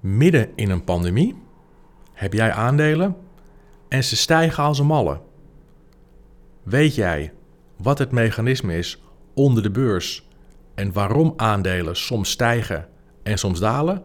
[0.00, 1.42] Midden in een pandemie
[2.12, 3.16] heb jij aandelen
[3.88, 5.20] en ze stijgen als een malle.
[6.62, 7.32] Weet jij
[7.76, 9.02] wat het mechanisme is
[9.34, 10.28] onder de beurs
[10.74, 12.88] en waarom aandelen soms stijgen
[13.22, 14.02] en soms dalen?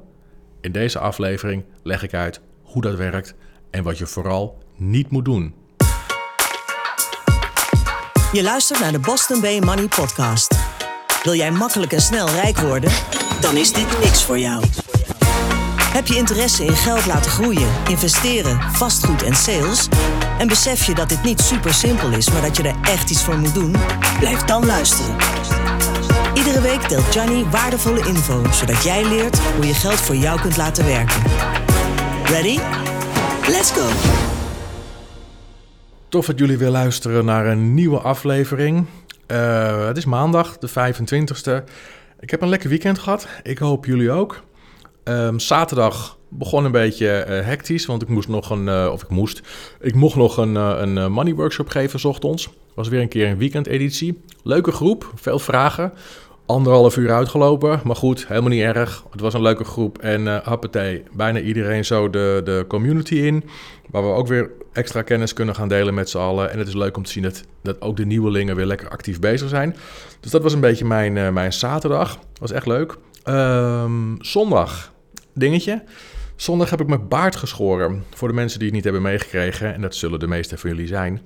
[0.61, 3.35] In deze aflevering leg ik uit hoe dat werkt
[3.69, 5.55] en wat je vooral niet moet doen.
[8.31, 10.55] Je luistert naar de Boston Bay Money Podcast.
[11.23, 12.91] Wil jij makkelijk en snel rijk worden?
[13.41, 14.63] Dan is dit niks voor jou.
[15.94, 19.88] Heb je interesse in geld laten groeien, investeren, vastgoed en sales?
[20.40, 23.23] En besef je dat dit niet super simpel is, maar dat je er echt iets
[23.23, 23.76] voor moet doen?
[24.20, 25.16] Blijf dan luisteren.
[26.34, 30.58] Iedere week deelt Johnny waardevolle info, zodat jij leert hoe je geld voor jou kunt
[30.58, 31.21] laten werken.
[32.26, 32.60] Ready?
[33.48, 33.88] Let's go!
[36.10, 38.85] Tof dat jullie weer luisteren naar een nieuwe aflevering.
[39.27, 41.63] Uh, het is maandag, de 25e.
[42.20, 43.27] Ik heb een lekker weekend gehad.
[43.44, 44.44] Ik hoop jullie ook.
[45.03, 49.09] Um, zaterdag begon een beetje uh, hectisch, want ik moest nog een, uh, of ik
[49.09, 49.41] moest,
[49.79, 52.49] ik mocht nog een, uh, een money workshop geven, s ochtends.
[52.73, 54.21] Was weer een keer een weekendeditie.
[54.43, 55.93] Leuke groep, veel vragen.
[56.45, 59.04] Anderhalf uur uitgelopen, maar goed, helemaal niet erg.
[59.12, 63.43] Het was een leuke groep en uh, bijna iedereen zo de, de community in.
[63.91, 66.51] Waar we ook weer extra kennis kunnen gaan delen met z'n allen.
[66.51, 69.19] En het is leuk om te zien dat, dat ook de nieuwelingen weer lekker actief
[69.19, 69.75] bezig zijn.
[70.19, 72.19] Dus dat was een beetje mijn, mijn zaterdag.
[72.39, 72.95] Was echt leuk.
[73.25, 74.92] Um, zondag
[75.33, 75.83] dingetje.
[76.35, 78.03] Zondag heb ik mijn baard geschoren.
[78.15, 80.87] Voor de mensen die het niet hebben meegekregen, en dat zullen de meeste van jullie
[80.87, 81.21] zijn.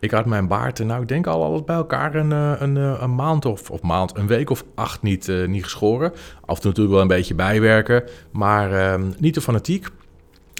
[0.00, 3.44] Ik had mijn baard, nou ik denk al, al bij elkaar een, een, een maand
[3.44, 6.12] of, of maand, een week of acht niet, uh, niet geschoren.
[6.44, 9.86] Af en toe natuurlijk wel een beetje bijwerken, maar uh, niet te fanatiek.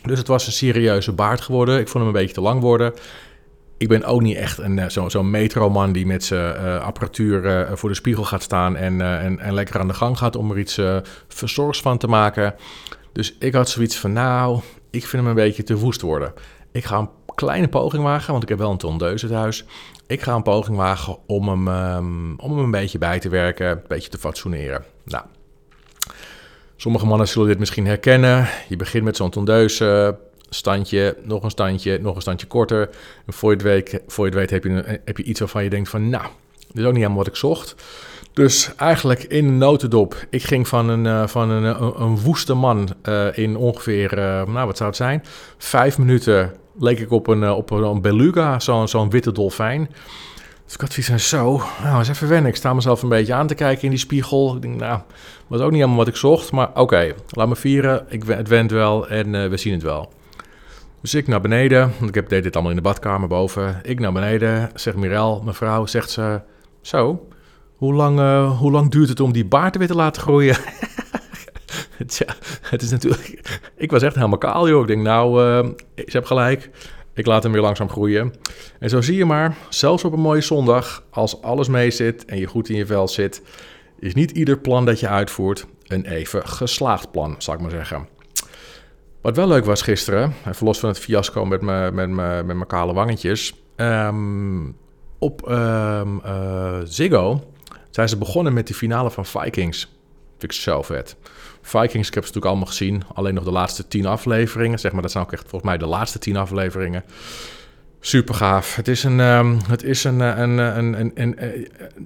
[0.02, 1.80] Dus het was een serieuze baard geworden.
[1.80, 2.92] Ik vond hem een beetje te lang worden.
[3.78, 7.76] Ik ben ook niet echt een, zo'n zo metroman die met zijn uh, apparatuur uh,
[7.76, 9.00] voor de spiegel gaat staan en,
[9.40, 10.80] en, lekker aan de gang gaat om er iets
[11.28, 12.54] verzorgs van te maken.
[13.12, 16.32] Dus ik had zoiets van, nou, ik vind hem een beetje te woest worden.
[16.72, 19.64] Ik ga een kleine poging wagen, want ik heb wel een tondeuze thuis.
[20.06, 23.70] Ik ga een poging wagen om hem, um, om hem een beetje bij te werken,
[23.70, 24.84] een beetje te fatsoeneren.
[25.04, 25.24] Nou,
[26.76, 28.48] sommige mannen zullen dit misschien herkennen.
[28.68, 32.88] Je begint met zo'n tondeuze, standje, nog een standje, nog een standje korter.
[33.26, 35.64] En voor je het weet, voor je het weet heb, je, heb je iets waarvan
[35.64, 36.26] je denkt van, nou,
[36.58, 37.74] dit is ook niet helemaal wat ik zocht.
[38.32, 40.26] Dus eigenlijk in een notendop.
[40.30, 44.66] Ik ging van een, uh, van een, een, woeste man uh, in ongeveer, uh, nou
[44.66, 45.24] wat zou het zijn,
[45.58, 49.88] vijf minuten leek ik op een, op een beluga, zo'n zo'n witte dolfijn.
[50.64, 52.50] Dus ik had zoiets zo, nou eens even wennen.
[52.50, 54.54] Ik sta mezelf een beetje aan te kijken in die spiegel.
[54.54, 55.00] Ik denk, nou,
[55.46, 56.52] was ook niet helemaal wat ik zocht.
[56.52, 58.06] Maar oké, laat me vieren.
[58.08, 60.12] Ik, het went wel en we zien het wel.
[61.08, 63.80] Dus ik naar beneden, want ik heb, deed dit allemaal in de badkamer boven.
[63.82, 66.40] Ik naar beneden, zegt Mirel, mevrouw, zegt ze,
[66.80, 67.28] zo,
[67.76, 70.56] hoe lang, uh, hoe lang duurt het om die baard weer te laten groeien?
[72.06, 72.26] Tja,
[72.62, 74.80] het is natuurlijk, ik was echt helemaal kaal joh.
[74.80, 76.70] Ik denk nou, uh, ik heb gelijk,
[77.14, 78.34] ik laat hem weer langzaam groeien.
[78.78, 82.38] En zo zie je maar, zelfs op een mooie zondag, als alles mee zit en
[82.38, 83.42] je goed in je vel zit,
[83.98, 88.17] is niet ieder plan dat je uitvoert een even geslaagd plan, zal ik maar zeggen.
[89.20, 93.54] Wat wel leuk was gisteren, even van het fiasco met mijn met met kale wangetjes.
[93.76, 94.76] Um,
[95.18, 96.20] op um,
[96.84, 97.52] Ziggo
[97.90, 99.80] zijn ze begonnen met de finale van Vikings.
[100.38, 101.16] Vind ik zo vet.
[101.62, 103.02] Vikings, ik heb ze natuurlijk allemaal gezien.
[103.14, 104.78] Alleen nog de laatste tien afleveringen.
[104.78, 107.04] Zeg maar, dat zijn ook echt volgens mij de laatste tien afleveringen.
[108.00, 108.76] Super gaaf.
[108.76, 109.20] Het is een.
[109.20, 111.38] Um, het is een, een, een, een, een,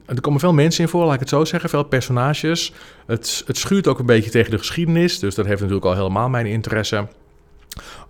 [0.07, 1.71] Er komen veel mensen in voor, laat ik het zo zeggen.
[1.71, 2.73] Veel personages.
[3.07, 5.19] Het, het schuurt ook een beetje tegen de geschiedenis.
[5.19, 7.07] Dus dat heeft natuurlijk al helemaal mijn interesse.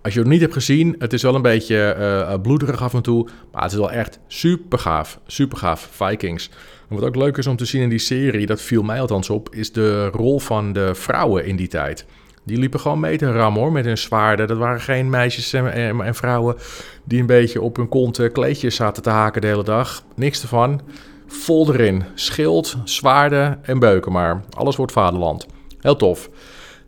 [0.01, 3.01] Als je het niet hebt gezien, het is wel een beetje uh, bloederig af en
[3.01, 3.27] toe.
[3.51, 5.19] Maar het is wel echt super gaaf.
[5.27, 5.89] Super gaaf.
[5.91, 6.49] Vikings.
[6.87, 9.55] Wat ook leuk is om te zien in die serie, dat viel mij althans op,
[9.55, 12.05] is de rol van de vrouwen in die tijd.
[12.43, 14.47] Die liepen gewoon mee te rammen hoor, met hun zwaarden.
[14.47, 16.55] Dat waren geen meisjes en, en, vrouwen
[17.03, 20.03] die een beetje op hun kont kleedjes zaten te haken de hele dag.
[20.15, 20.81] Niks ervan.
[21.27, 22.03] Vol erin.
[22.15, 24.41] Schild, zwaarden en beuken maar.
[24.49, 25.45] Alles wordt vaderland.
[25.79, 26.29] Heel tof.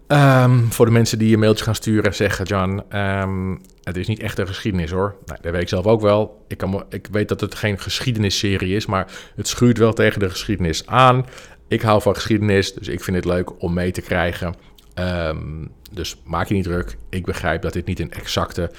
[0.08, 4.20] Um, voor de mensen die je mailtje gaan sturen, zeggen John, um, het is niet
[4.20, 5.16] echt een geschiedenis hoor.
[5.26, 6.44] Nee, dat weet ik zelf ook wel.
[6.48, 10.30] Ik, kan, ik weet dat het geen geschiedenisserie is, maar het schuurt wel tegen de
[10.30, 11.26] geschiedenis aan.
[11.68, 14.56] Ik hou van geschiedenis, dus ik vind het leuk om mee te krijgen.
[15.00, 16.98] Um, dus maak je niet druk.
[17.10, 18.72] Ik begrijp dat dit niet een exacte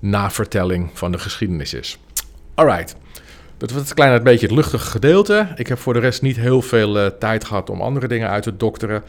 [0.00, 1.98] navertelling van de geschiedenis is.
[2.54, 2.96] Alright.
[3.56, 5.48] Dat was het beetje het luchtige gedeelte.
[5.56, 8.42] Ik heb voor de rest niet heel veel uh, tijd gehad om andere dingen uit
[8.42, 9.04] te dokteren.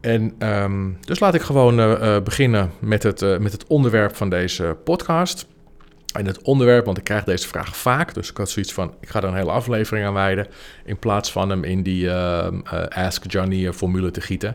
[0.00, 4.76] En um, dus laat ik gewoon uh, beginnen met het, met het onderwerp van deze
[4.84, 5.46] podcast.
[6.12, 8.14] En het onderwerp, want ik krijg deze vraag vaak.
[8.14, 10.46] Dus ik had zoiets van, ik ga er een hele aflevering aan wijden.
[10.84, 12.12] In plaats van hem in die
[12.88, 14.54] Ask Johnny formule te gieten.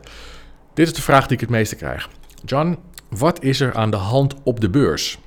[0.80, 2.10] Dit is de vraag die ik het meeste krijg.
[2.46, 2.78] John,
[3.10, 5.18] wat is er aan de hand op de beurs?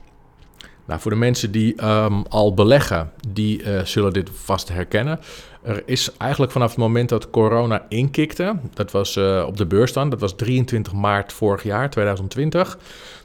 [0.85, 5.21] Nou, voor de mensen die ehm, al beleggen, die uh, zullen dit vast herkennen.
[5.63, 9.93] Er is eigenlijk vanaf het moment dat corona inkikte, dat was uh, op de beurs
[9.93, 12.79] dan, dat was 23 maart vorig jaar, 2020.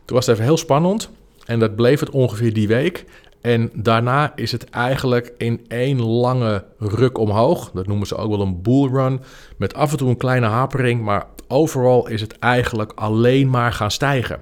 [0.06, 1.10] Toen was het even heel spannend
[1.46, 3.06] en dat bleef het ongeveer die week.
[3.42, 7.72] En daarna is het eigenlijk in één lange ruk omhoog.
[7.72, 9.22] Dat noemen ze ook wel een bullrun.
[9.58, 13.92] Met af en toe een kleine hapering, maar overal is het eigenlijk alleen maar gaan
[13.92, 14.42] stijgen.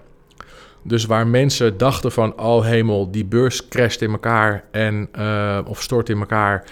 [0.84, 5.82] Dus waar mensen dachten van, oh hemel, die beurs crasht in elkaar en, uh, of
[5.82, 6.64] stort in elkaar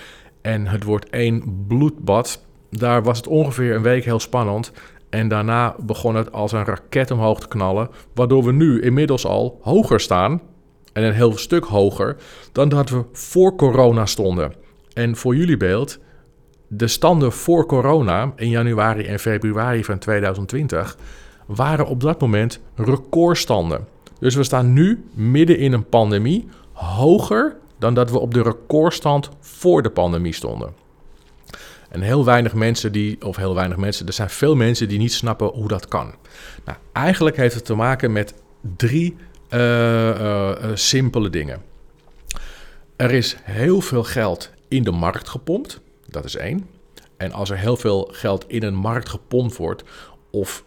[0.41, 2.45] en het wordt één bloedbad.
[2.69, 4.71] Daar was het ongeveer een week heel spannend.
[5.09, 9.59] En daarna begon het als een raket omhoog te knallen, waardoor we nu inmiddels al
[9.61, 10.41] hoger staan
[10.93, 12.15] en een heel stuk hoger
[12.51, 14.53] dan dat we voor corona stonden.
[14.93, 15.99] En voor jullie beeld,
[16.75, 20.97] de standen voor corona in januari en februari van 2020
[21.45, 23.87] waren op dat moment recordstanden.
[24.19, 29.29] Dus we staan nu midden in een pandemie hoger dan dat we op de recordstand
[29.39, 30.73] voor de pandemie stonden.
[31.89, 35.13] En heel weinig mensen die, of heel weinig mensen, er zijn veel mensen die niet
[35.13, 36.13] snappen hoe dat kan.
[36.65, 38.33] Nou, eigenlijk heeft het te maken met
[38.77, 39.15] drie
[39.49, 39.59] uh,
[40.09, 41.61] uh, simpele dingen.
[42.95, 45.79] Er is heel veel geld in de markt gepompt,
[46.13, 46.67] dat is één.
[47.17, 49.83] En als er heel veel geld in een markt gepompt wordt,
[50.31, 50.63] of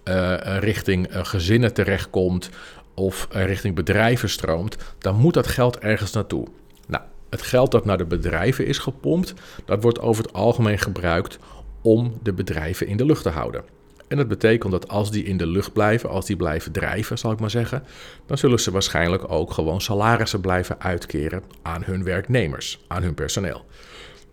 [0.61, 2.51] richting gezinnen terechtkomt,
[2.95, 6.47] of richting bedrijven stroomt, dan moet dat geld ergens naartoe.
[6.87, 9.35] Nou, het geld dat naar de bedrijven is gepompt,
[9.65, 11.39] dat wordt over het algemeen gebruikt
[11.83, 13.65] om de bedrijven in de lucht te houden.
[14.09, 17.33] En dat betekent dat als die in de lucht blijven, als die blijven drijven, zal
[17.33, 17.83] ik maar zeggen,
[18.27, 23.65] dan zullen ze waarschijnlijk ook gewoon salarissen blijven uitkeren aan hun werknemers, aan hun personeel.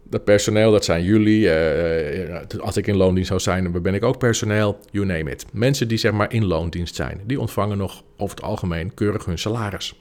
[0.04, 1.42] Dat personeel, dat zijn jullie.
[1.42, 4.80] Uh, als ik in loondienst zou zijn, dan ben ik ook personeel.
[4.92, 5.46] You name it.
[5.52, 9.38] Mensen die zeg maar in loondienst zijn, die ontvangen nog over het algemeen keurig hun
[9.38, 9.96] salaris.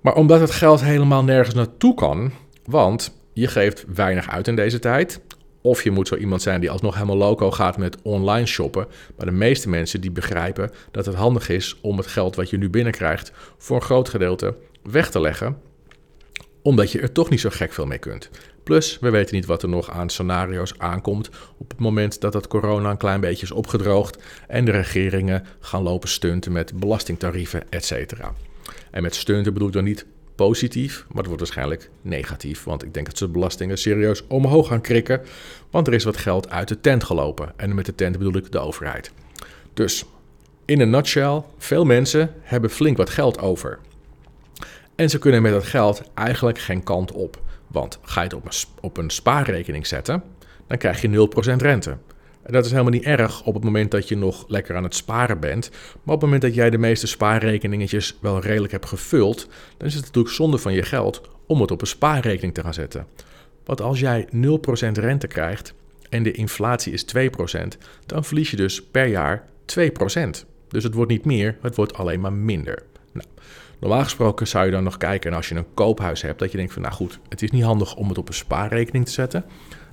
[0.00, 2.32] Maar omdat het geld helemaal nergens naartoe kan,
[2.64, 5.20] want je geeft weinig uit in deze tijd.
[5.62, 8.86] Of je moet zo iemand zijn die alsnog helemaal loco gaat met online shoppen.
[9.16, 12.58] Maar de meeste mensen die begrijpen dat het handig is om het geld wat je
[12.58, 15.56] nu binnenkrijgt voor een groot gedeelte weg te leggen.
[16.62, 18.30] Omdat je er toch niet zo gek veel mee kunt.
[18.62, 22.46] Plus, we weten niet wat er nog aan scenario's aankomt op het moment dat het
[22.46, 28.12] corona een klein beetje is opgedroogd en de regeringen gaan lopen stunten met belastingtarieven, etc.
[28.90, 32.64] En met stunten bedoel ik dan niet positief, maar het wordt waarschijnlijk negatief.
[32.64, 35.20] Want ik denk dat ze belastingen serieus omhoog gaan krikken.
[35.70, 37.52] Want er is wat geld uit de tent gelopen.
[37.56, 39.12] En met de tent bedoel ik de overheid.
[39.74, 40.04] Dus
[40.64, 43.78] in een nutshell, veel mensen hebben flink wat geld over.
[45.00, 47.42] En ze kunnen met dat geld eigenlijk geen kant op.
[47.66, 50.22] Want ga je het op een, op een spaarrekening zetten,
[50.66, 51.90] dan krijg je 0% rente.
[52.42, 54.94] En dat is helemaal niet erg op het moment dat je nog lekker aan het
[54.94, 55.70] sparen bent.
[55.70, 59.94] Maar op het moment dat jij de meeste spaarrekeningetjes wel redelijk hebt gevuld, dan is
[59.94, 63.06] het natuurlijk zonde van je geld om het op een spaarrekening te gaan zetten.
[63.64, 64.36] Want als jij 0%
[64.92, 65.74] rente krijgt
[66.08, 67.18] en de inflatie is 2%,
[68.06, 69.44] dan verlies je dus per jaar
[69.78, 69.84] 2%.
[70.68, 72.82] Dus het wordt niet meer, het wordt alleen maar minder.
[73.12, 73.26] Nou,
[73.80, 76.56] normaal gesproken zou je dan nog kijken en als je een koophuis hebt, dat je
[76.56, 79.44] denkt van nou goed, het is niet handig om het op een spaarrekening te zetten.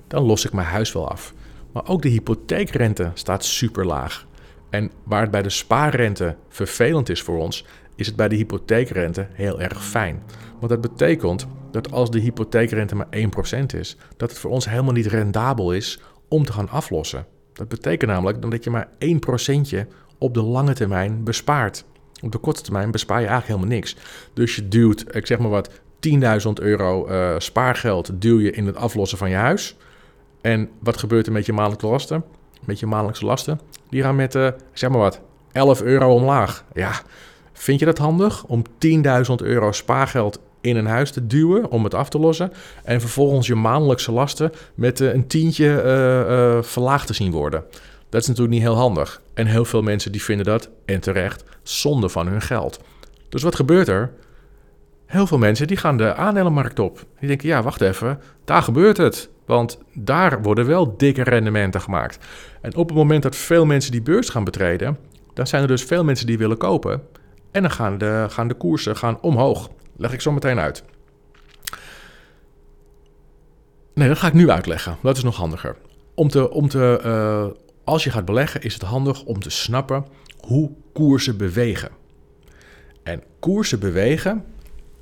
[0.06, 1.34] Dan los ik mijn huis wel af.
[1.72, 4.26] Maar ook de hypotheekrente staat super laag.
[4.70, 7.64] En waar het bij de spaarrente vervelend is voor ons,
[7.96, 10.22] is het bij de hypotheekrente heel erg fijn.
[10.58, 13.18] Want dat betekent dat als de hypotheekrente maar 1%
[13.76, 17.26] is, dat het voor ons helemaal niet rendabel is om te gaan aflossen.
[17.52, 18.88] Dat betekent namelijk dat je maar
[19.84, 19.86] 1%
[20.18, 21.84] op de lange termijn bespaart.
[22.22, 23.96] Op de korte termijn bespaar je eigenlijk helemaal niks.
[24.32, 25.70] Dus je duwt, ik zeg maar wat,
[26.08, 26.18] 10.000
[26.54, 29.76] euro uh, spaargeld duw je in het aflossen van je huis.
[30.40, 32.24] En wat gebeurt er met je maandelijkse lasten?
[32.64, 33.60] Met je maandelijkse lasten?
[33.90, 35.20] Die gaan met, uh, zeg maar wat,
[35.52, 36.64] 11 euro omlaag.
[36.74, 36.92] Ja,
[37.52, 41.94] vind je dat handig om 10.000 euro spaargeld in een huis te duwen om het
[41.94, 42.52] af te lossen.
[42.84, 47.64] En vervolgens je maandelijkse lasten met uh, een tientje uh, verlaagd te zien worden.
[48.08, 49.22] Dat is natuurlijk niet heel handig.
[49.34, 52.80] En heel veel mensen die vinden dat, en terecht, zonde van hun geld.
[53.28, 54.12] Dus wat gebeurt er?
[55.06, 57.04] Heel veel mensen die gaan de aandelenmarkt op.
[57.18, 59.30] Die denken, ja, wacht even, daar gebeurt het.
[59.46, 62.18] Want daar worden wel dikke rendementen gemaakt.
[62.60, 64.98] En op het moment dat veel mensen die beurs gaan betreden,
[65.34, 67.02] dan zijn er dus veel mensen die willen kopen.
[67.50, 69.70] En dan gaan de, gaan de koersen gaan omhoog.
[69.96, 70.84] Leg ik zo meteen uit.
[73.94, 74.96] Nee, dat ga ik nu uitleggen.
[75.02, 75.76] Dat is nog handiger.
[76.14, 77.46] Om te, om te, uh,
[77.88, 80.06] als je gaat beleggen, is het handig om te snappen
[80.40, 81.90] hoe koersen bewegen.
[83.02, 84.44] En koersen bewegen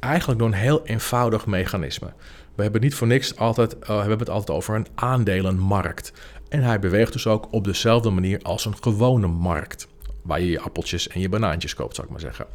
[0.00, 2.12] eigenlijk door een heel eenvoudig mechanisme.
[2.55, 6.12] We hebben niet voor niks altijd, uh, we hebben het altijd over een aandelenmarkt.
[6.49, 9.88] En hij beweegt dus ook op dezelfde manier als een gewone markt.
[10.23, 12.47] waar je je appeltjes en je banaantjes koopt, zou ik maar zeggen.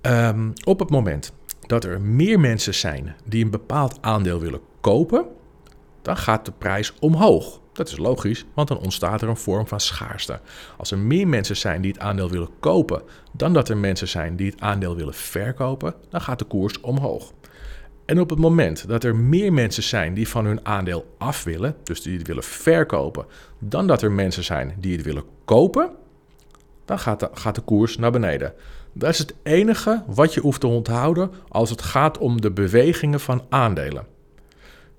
[0.00, 1.32] Ehm, op het moment
[1.66, 5.26] dat er meer mensen zijn die een bepaald aandeel willen kopen,
[6.02, 7.60] dan gaat de prijs omhoog.
[7.72, 10.40] Dat is logisch, want dan ontstaat er een vorm van schaarste.
[10.76, 13.02] Als er meer mensen zijn die het aandeel willen kopen
[13.32, 17.32] dan dat er mensen zijn die het aandeel willen verkopen, dan gaat de koers omhoog.
[18.04, 21.76] En op het moment dat er meer mensen zijn die van hun aandeel af willen,
[21.82, 23.26] dus die het willen verkopen,
[23.58, 25.90] dan dat er mensen zijn die het willen kopen,
[26.84, 28.52] dan gaat de, gaat de koers naar beneden.
[28.92, 33.20] Dat is het enige wat je hoeft te onthouden als het gaat om de bewegingen
[33.20, 34.06] van aandelen.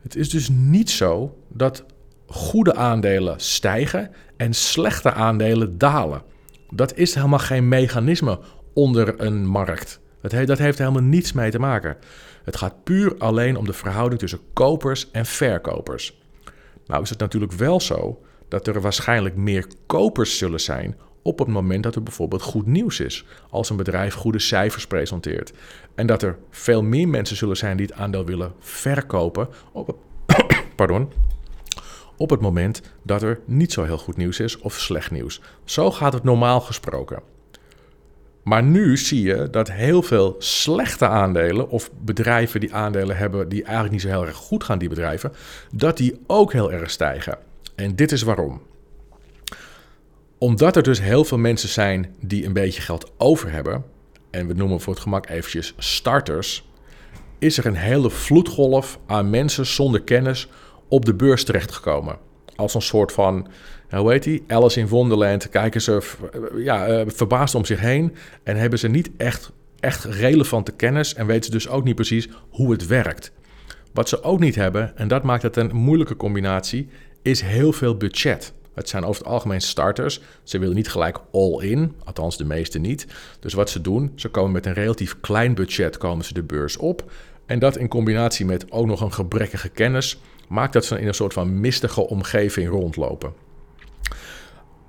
[0.01, 1.83] Het is dus niet zo dat
[2.25, 6.21] goede aandelen stijgen en slechte aandelen dalen.
[6.69, 8.39] Dat is helemaal geen mechanisme
[8.73, 9.99] onder een markt.
[10.21, 11.97] Dat heeft, dat heeft helemaal niets mee te maken.
[12.43, 16.21] Het gaat puur alleen om de verhouding tussen kopers en verkopers.
[16.87, 21.47] Nou is het natuurlijk wel zo dat er waarschijnlijk meer kopers zullen zijn op het
[21.47, 23.25] moment dat er bijvoorbeeld goed nieuws is.
[23.49, 25.53] Als een bedrijf goede cijfers presenteert.
[25.95, 29.97] En dat er veel meer mensen zullen zijn die het aandeel willen verkopen op,
[30.75, 31.09] pardon,
[32.17, 35.41] op het moment dat er niet zo heel goed nieuws is of slecht nieuws.
[35.63, 37.21] Zo gaat het normaal gesproken.
[38.43, 43.63] Maar nu zie je dat heel veel slechte aandelen of bedrijven die aandelen hebben die
[43.63, 45.33] eigenlijk niet zo heel erg goed gaan, die bedrijven,
[45.71, 47.37] dat die ook heel erg stijgen.
[47.75, 48.61] En dit is waarom.
[50.37, 53.83] Omdat er dus heel veel mensen zijn die een beetje geld over hebben,
[54.29, 56.67] en we noemen voor het gemak eventjes starters,
[57.39, 60.47] is er een hele vloedgolf aan mensen zonder kennis
[60.93, 62.17] op de beurs terechtgekomen.
[62.55, 63.47] Als een soort van,
[63.89, 64.43] hoe heet die?
[64.47, 65.49] Alice in Wonderland.
[65.49, 66.01] Kijken ze
[66.55, 71.25] ja, eh, verbaasd om zich heen en hebben ze niet echt, echt relevante kennis en
[71.25, 73.31] weten ze dus ook niet precies hoe het werkt.
[73.93, 76.87] Wat ze ook niet hebben, en dat maakt het een moeilijke combinatie,
[77.21, 78.53] is heel veel budget.
[78.73, 80.21] Het zijn over het algemeen starters.
[80.43, 83.07] Ze willen niet gelijk all in, althans de meeste niet.
[83.39, 86.77] Dus wat ze doen, ze komen met een relatief klein budget komen ze de beurs
[86.77, 87.11] op.
[87.45, 91.13] En dat in combinatie met ook nog een gebrekkige kennis maakt dat ze in een
[91.13, 93.33] soort van mistige omgeving rondlopen.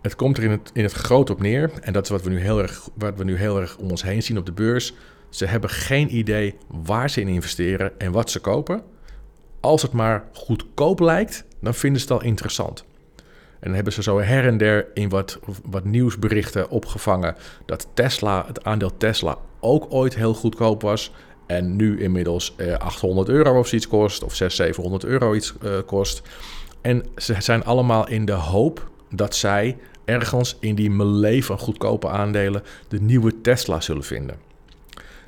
[0.03, 2.31] Het komt er in het, in het groot op neer, en dat is wat we,
[2.31, 4.95] nu heel erg, wat we nu heel erg om ons heen zien op de beurs.
[5.29, 8.83] Ze hebben geen idee waar ze in investeren en wat ze kopen.
[9.61, 12.85] Als het maar goedkoop lijkt, dan vinden ze het al interessant.
[13.65, 18.45] En dan hebben ze zo her en der in wat, wat nieuwsberichten opgevangen dat Tesla,
[18.47, 21.13] het aandeel Tesla, ook ooit heel goedkoop was.
[21.47, 25.79] En nu inmiddels eh, 800 euro of zoiets kost, of 600, 700 euro iets uh,
[25.87, 26.23] kost.
[26.81, 32.09] En ze zijn allemaal in de hoop dat zij ergens in die melee van goedkope
[32.09, 34.37] aandelen de nieuwe Tesla zullen vinden.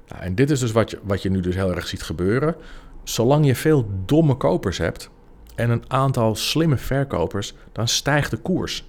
[0.09, 2.57] Nou, en dit is dus wat je, wat je nu dus heel erg ziet gebeuren.
[3.05, 5.11] Zolang je veel domme kopers hebt
[5.55, 8.89] en een aantal slimme verkopers, dan stijgt de koers.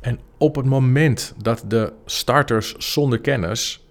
[0.00, 3.86] En op het moment dat de starters zonder kennis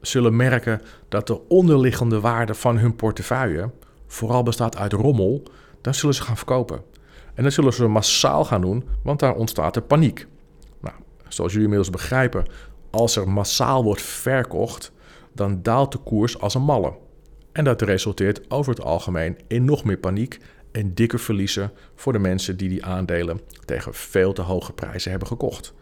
[0.00, 3.70] zullen merken dat de onderliggende waarde van hun portefeuille
[4.06, 5.42] vooral bestaat uit rommel,
[5.80, 6.82] dan zullen ze gaan verkopen.
[7.34, 10.26] En dat zullen ze massaal gaan doen, want daar ontstaat er paniek.
[10.80, 10.94] Nou,
[11.28, 12.44] zoals jullie inmiddels begrijpen,
[12.90, 14.92] als er massaal wordt verkocht,
[15.32, 16.92] dan daalt de koers als een malle.
[17.52, 20.38] En dat resulteert over het algemeen in nog meer paniek
[20.72, 25.28] en dikke verliezen voor de mensen die die aandelen tegen veel te hoge prijzen hebben
[25.28, 25.74] gekocht.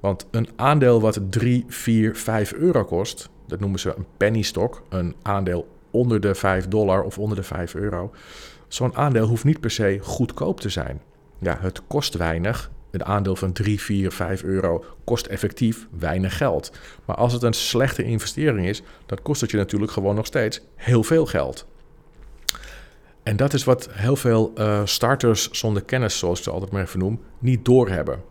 [0.00, 4.82] Want een aandeel wat 3, 4, 5 euro kost, dat noemen ze een penny stock,
[4.88, 8.12] een aandeel onder de 5 dollar of onder de 5 euro.
[8.68, 11.00] Zo'n aandeel hoeft niet per se goedkoop te zijn.
[11.38, 12.70] Ja, het kost weinig.
[12.90, 16.72] Een aandeel van 3, 4, 5 euro kost effectief weinig geld.
[17.04, 20.60] Maar als het een slechte investering is, dan kost het je natuurlijk gewoon nog steeds
[20.74, 21.66] heel veel geld.
[23.22, 26.82] En dat is wat heel veel uh, starters zonder kennis, zoals ik ze altijd maar
[26.82, 28.22] even noem, niet doorhebben.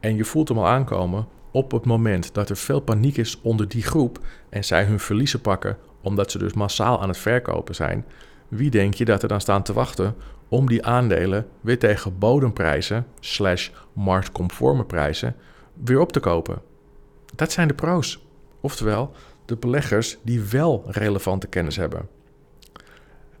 [0.00, 3.68] En je voelt hem al aankomen op het moment dat er veel paniek is onder
[3.68, 8.04] die groep en zij hun verliezen pakken omdat ze dus massaal aan het verkopen zijn,
[8.48, 10.14] wie denk je dat er dan staan te wachten
[10.48, 15.36] om die aandelen weer tegen bodemprijzen slash marktconforme prijzen
[15.84, 16.62] weer op te kopen?
[17.34, 18.24] Dat zijn de pro's.
[18.60, 19.12] Oftewel,
[19.44, 22.08] de beleggers die wel relevante kennis hebben.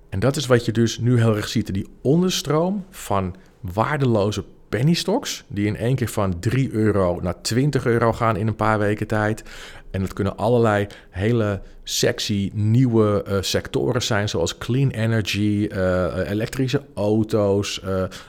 [0.08, 1.74] En dat is wat je dus nu heel erg ziet.
[1.74, 4.44] Die onderstroom van waardeloze
[4.78, 8.56] penny stocks, die in één keer van 3 euro naar 20 euro gaan in een
[8.56, 9.42] paar weken tijd.
[9.90, 16.82] En dat kunnen allerlei hele sexy nieuwe uh, sectoren zijn, zoals clean energy, uh, elektrische
[16.94, 17.82] auto's,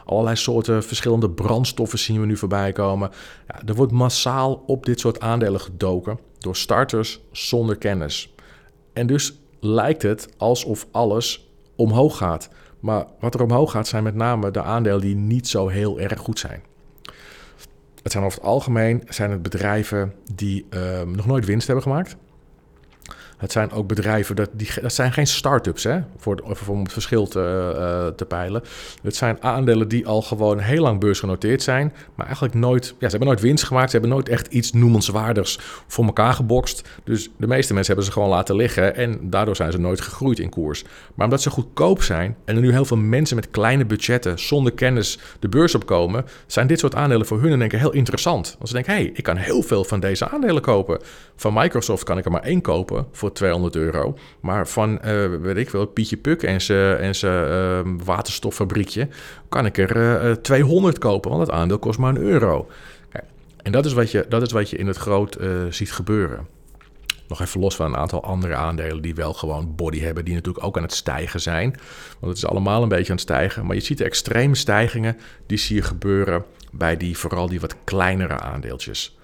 [0.05, 3.09] allerlei soorten verschillende brandstoffen zien we nu voorbij komen.
[3.47, 8.33] Ja, er wordt massaal op dit soort aandelen gedoken door starters zonder kennis.
[8.93, 12.49] En dus lijkt het alsof alles omhoog gaat.
[12.83, 16.19] Maar wat er omhoog gaat zijn met name de aandelen die niet zo heel erg
[16.19, 16.61] goed zijn.
[18.01, 22.15] het zijn over het algemeen zijn het bedrijven die ehm, nog nooit winst hebben gemaakt.
[23.43, 26.93] Het zijn ook bedrijven, dat, die, dat zijn geen start-ups, hè, voor, voor om het
[26.93, 28.63] verschil te, uh, te peilen.
[29.01, 33.07] Het zijn aandelen die al gewoon heel lang beursgenoteerd zijn, maar eigenlijk nooit, ja, ze
[33.07, 33.91] hebben nooit winst gemaakt.
[33.91, 36.89] Ze hebben nooit echt iets noemenswaardigs voor elkaar gebokst.
[37.03, 40.39] Dus de meeste mensen hebben ze gewoon laten liggen en daardoor zijn ze nooit gegroeid
[40.39, 40.83] in koers.
[41.15, 44.73] Maar omdat ze goedkoop zijn en er nu heel veel mensen met kleine budgetten zonder
[44.73, 48.55] kennis de beurs opkomen, zijn dit soort aandelen voor hun in één heel interessant.
[48.57, 50.99] Want ze denken, hé, hey, ik kan heel veel van deze aandelen kopen.
[51.35, 54.17] Van Microsoft kan ik er maar één kopen voor 200 euro.
[54.39, 59.07] Maar van, uh, weet ik wel, Pietje Puk en zijn en uh, waterstoffabriekje...
[59.49, 62.67] kan ik er uh, eh, 200 kopen, want het aandeel kost maar een euro.
[63.09, 63.23] Kijk,
[63.63, 65.37] en dat is, wat je, dat is wat je in het groot
[65.69, 66.47] ziet gebeuren.
[67.27, 70.65] Nog even los van een aantal andere aandelen die wel gewoon body hebben, die natuurlijk
[70.65, 71.69] ook aan het stijgen zijn.
[72.19, 73.65] Want het is allemaal een beetje aan het stijgen.
[73.65, 77.75] Maar je ziet de extreme stijgingen, die zie je gebeuren bij die, vooral die wat
[77.83, 79.17] kleinere aandeeltjes.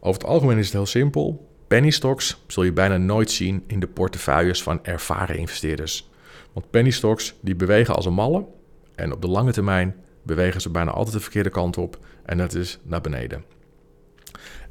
[0.00, 1.49] Over het algemeen is het heel simpel.
[1.70, 6.10] Penny stocks zul je bijna nooit zien in de portefeuilles van ervaren investeerders.
[6.52, 8.46] Want penny stocks die bewegen als een malle
[8.94, 12.54] en op de lange termijn bewegen ze bijna altijd de verkeerde kant op en dat
[12.54, 13.44] is naar beneden.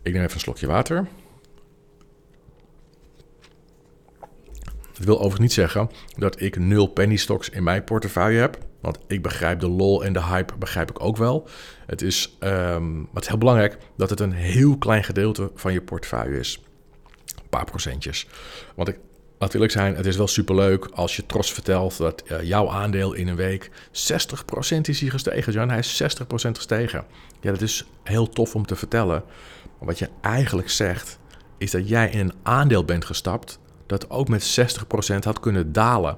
[0.01, 1.07] Ik neem even een slokje water.
[4.93, 8.57] Dat wil overigens niet zeggen dat ik nul penny stocks in mijn portefeuille heb.
[8.81, 11.47] Want ik begrijp de lol en de hype begrijp ik ook wel.
[11.85, 15.81] Het is, um, het is heel belangrijk dat het een heel klein gedeelte van je
[15.81, 16.63] portefeuille is
[17.49, 18.27] paar procentjes.
[18.75, 18.99] Want ik,
[19.37, 23.13] laat eerlijk zijn, het is wel superleuk als je trots vertelt dat uh, jouw aandeel
[23.13, 23.71] in een week 60%
[24.81, 25.53] is hier gestegen.
[25.53, 26.05] Jan, hij is 60%
[26.51, 27.05] gestegen.
[27.41, 29.23] Ja, dat is heel tof om te vertellen.
[29.77, 31.19] Maar wat je eigenlijk zegt,
[31.57, 34.59] is dat jij in een aandeel bent gestapt dat ook met
[35.13, 36.17] 60% had kunnen dalen.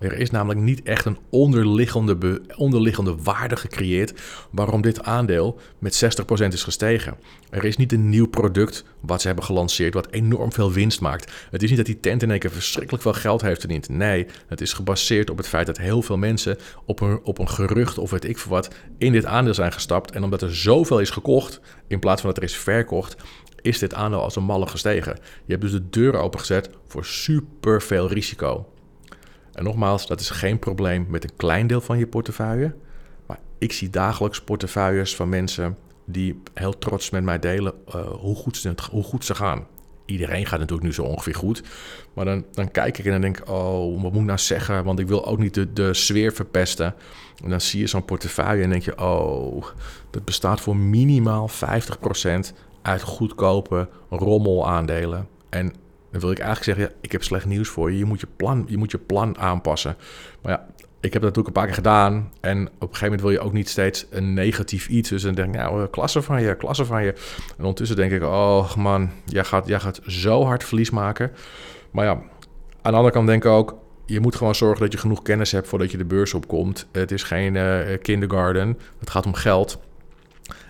[0.00, 6.04] Er is namelijk niet echt een onderliggende, onderliggende waarde gecreëerd waarom dit aandeel met
[6.42, 7.16] 60% is gestegen.
[7.50, 11.32] Er is niet een nieuw product wat ze hebben gelanceerd wat enorm veel winst maakt.
[11.50, 13.88] Het is niet dat die tent in één keer verschrikkelijk veel geld heeft verdiend.
[13.88, 17.48] Nee, het is gebaseerd op het feit dat heel veel mensen op een, op een
[17.48, 20.10] gerucht of weet ik veel wat in dit aandeel zijn gestapt.
[20.10, 23.16] En omdat er zoveel is gekocht in plaats van dat er is verkocht,
[23.62, 25.18] is dit aandeel als een malle gestegen.
[25.44, 28.66] Je hebt dus de deur opengezet voor super veel risico.
[29.58, 32.74] En nogmaals, dat is geen probleem met een klein deel van je portefeuille.
[33.26, 38.36] Maar ik zie dagelijks portefeuilles van mensen die heel trots met mij delen uh, hoe,
[38.36, 39.66] goed ze, goed ze gaan.
[40.04, 41.62] Iedereen gaat natuurlijk nu zo ongeveer goed.
[42.14, 44.84] Maar dan, dan kijk ik en dan denk ik, oh, wat moet ik nou zeggen?
[44.84, 46.94] Want ik wil ook niet de, de sfeer verpesten.
[47.44, 49.64] En dan zie je zo'n portefeuille en denk je, oh,
[50.10, 51.54] dat bestaat voor minimaal 50%
[52.82, 55.28] uit goedkope rommelaandelen.
[55.48, 55.72] En
[56.10, 57.98] dan wil ik eigenlijk zeggen, ja, ik heb slecht nieuws voor je.
[57.98, 59.96] Je moet je, plan, je moet je plan aanpassen.
[60.42, 60.66] Maar ja,
[61.00, 62.32] ik heb dat natuurlijk een paar keer gedaan.
[62.40, 65.08] En op een gegeven moment wil je ook niet steeds een negatief iets.
[65.08, 67.12] Dus dan denk ik, nou, eh, klasse van je, klasse van je.
[67.48, 71.32] En ondertussen denk ik, oh man, jij gaat, jij gaat zo hard verlies maken.
[71.90, 72.12] Maar ja,
[72.82, 75.52] aan de andere kant denk ik ook, je moet gewoon zorgen dat je genoeg kennis
[75.52, 76.86] hebt voordat je de beurs opkomt.
[76.92, 79.78] Het is geen uh, kindergarten, het gaat om geld.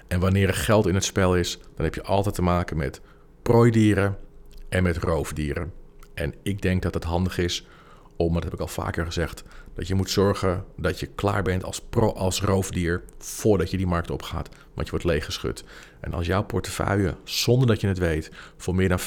[0.09, 3.01] En wanneer er geld in het spel is, dan heb je altijd te maken met
[3.43, 4.17] prooidieren,
[4.69, 5.73] en met roofdieren.
[6.15, 7.67] En ik denk dat het handig is
[8.17, 9.43] om, dat heb ik al vaker gezegd,
[9.75, 13.87] dat je moet zorgen dat je klaar bent als, pro, als roofdier voordat je die
[13.87, 15.65] markt opgaat, want je wordt leeggeschud.
[16.01, 19.05] En als jouw portefeuille, zonder dat je het weet, voor meer dan 50%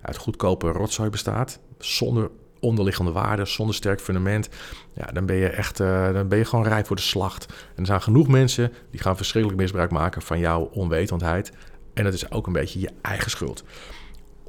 [0.00, 4.48] uit goedkope rotzooi bestaat, zonder onderliggende waarden, zonder sterk fundament,
[4.94, 7.46] ja, dan ben je echt uh, dan ben je gewoon rijp voor de slacht.
[7.46, 11.52] En er zijn genoeg mensen die gaan verschrikkelijk misbruik maken van jouw onwetendheid.
[11.94, 13.64] En dat is ook een beetje je eigen schuld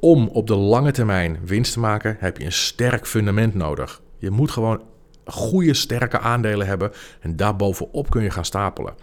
[0.04, 4.00] om op de lange termijn winst te maken, heb je een sterk fundament nodig.
[4.18, 4.82] Je moet gewoon
[5.24, 8.94] goede, sterke aandelen hebben en daarbovenop kun je gaan stapelen.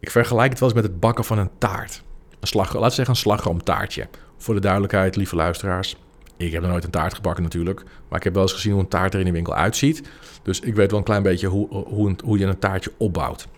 [0.00, 2.02] Ik vergelijk het wel eens met het bakken van een taart.
[2.40, 4.08] Een slag, laten we zeggen een slagroomtaartje.
[4.36, 5.96] Voor de duidelijkheid, lieve luisteraars.
[6.36, 7.82] Ik heb nog nooit een taart gebakken natuurlijk.
[8.08, 10.02] Maar ik heb wel eens gezien hoe een taart er in de winkel uitziet.
[10.42, 13.48] Dus ik weet wel een klein beetje hoe, hoe, hoe je een taartje opbouwt.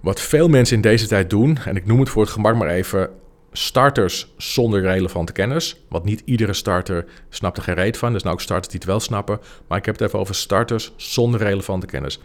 [0.00, 2.68] Wat veel mensen in deze tijd doen, en ik noem het voor het gemak maar
[2.68, 3.10] even
[3.52, 5.76] starters zonder relevante kennis.
[5.88, 8.14] Want niet iedere starter snapt er geen reet van.
[8.14, 9.40] Er zijn ook starters die het wel snappen.
[9.66, 12.20] Maar ik heb het even over starters zonder relevante kennis.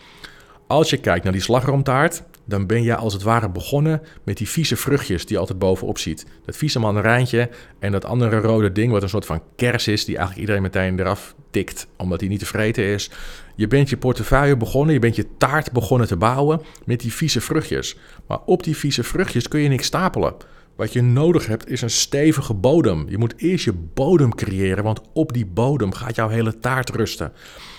[0.68, 4.50] Als je kijkt naar die slagroomtaart, dan ben je als het ware begonnen met die
[4.50, 6.26] vieze vruchtjes die je altijd bovenop ziet.
[6.46, 10.18] Dat vieze mandarijntje en dat andere rode ding wat een soort van kers is, die
[10.18, 13.10] eigenlijk iedereen meteen eraf tikt, omdat die niet te vreten is.
[13.56, 17.42] Je bent je portefeuille begonnen, je bent je taart begonnen te bouwen met die vieze
[17.42, 17.98] vruchtjes.
[18.28, 20.34] Maar op die vieze vruchtjes kun je niks stapelen.
[20.78, 23.06] Wat je nodig hebt is een stevige bodem.
[23.10, 27.32] Je moet eerst je bodem creëren, want op die bodem gaat jouw hele taart rusten.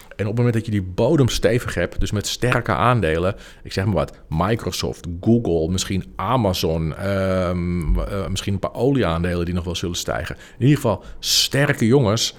[0.09, 3.73] En op het moment dat je die bodem stevig hebt, dus met sterke aandelen, ik
[3.73, 9.65] zeg maar wat, Microsoft, Google, misschien Amazon, ehm, eh, misschien een paar olieaandelen die nog
[9.65, 10.37] wel zullen stijgen.
[10.37, 12.37] In ieder geval sterke jongens,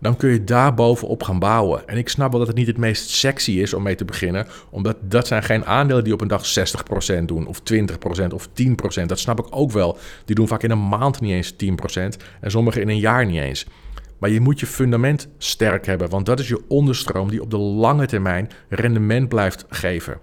[0.00, 1.88] dan kun je daar bovenop gaan bouwen.
[1.88, 4.46] En ik snap wel dat het niet het meest sexy is om mee te beginnen,
[4.70, 6.44] omdat dat zijn geen aandelen die op een dag
[7.20, 9.06] 60% doen, of 20% of 10%.
[9.06, 9.98] Dat snap ik ook wel.
[10.24, 13.40] Die doen vaak in een maand niet eens 10% en sommige in een jaar niet
[13.40, 13.66] eens.
[14.18, 17.58] Maar je moet je fundament sterk hebben, want dat is je onderstroom die op de
[17.58, 20.18] lange termijn rendement blijft geven.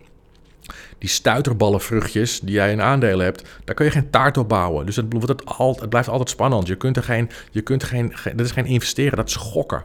[0.97, 4.85] Die stuiterballenvruchtjes die jij in aandelen hebt, daar kun je geen taart op bouwen.
[4.85, 5.43] Dus het, het,
[5.79, 6.67] het blijft altijd spannend.
[6.67, 9.83] Je kunt er geen, je kunt geen, dat is geen investeren, dat is gokken.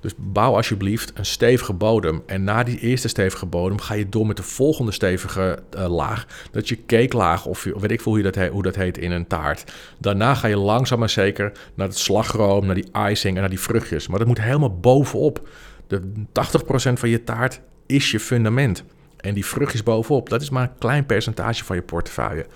[0.00, 2.22] Dus bouw alsjeblieft een stevige bodem.
[2.26, 6.26] En na die eerste stevige bodem ga je door met de volgende stevige uh, laag.
[6.50, 9.26] Dat je cake-laag, of weet ik veel hoe, dat heet, hoe dat heet in een
[9.26, 9.72] taart.
[9.98, 13.60] Daarna ga je langzaam maar zeker naar het slagroom, naar die icing en naar die
[13.60, 14.08] vruchtjes.
[14.08, 15.48] Maar dat moet helemaal bovenop.
[15.86, 18.84] De 80% van je taart is je fundament.
[19.18, 22.46] En die vruchtjes bovenop, dat is maar een klein percentage van je portefeuille.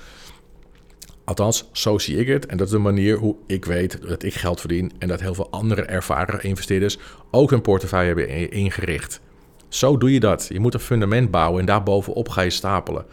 [1.25, 2.47] Althans, zo zie ik het.
[2.47, 4.93] En dat is de manier hoe ik weet dat ik geld verdien.
[4.99, 6.99] En dat heel veel andere ervaren investeerders
[7.31, 9.21] ook hun portefeuille hebben ingericht.
[9.69, 10.47] Zo doe je dat.
[10.49, 13.05] Je moet een fundament bouwen en daarbovenop ga je stapelen.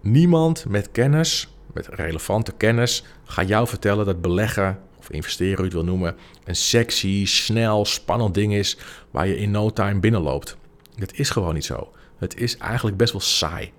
[0.00, 5.70] Niemand met kennis, met relevante kennis, gaat jou vertellen dat beleggen of investeren, hoe je
[5.70, 8.78] het wil noemen, een sexy, snel, spannend ding is
[9.10, 10.56] waar je in no time binnenloopt.
[11.02, 11.92] Dat is gewoon niet zo.
[12.18, 13.72] Het is eigenlijk best wel saai.